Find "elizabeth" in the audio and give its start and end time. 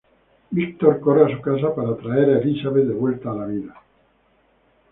2.41-2.85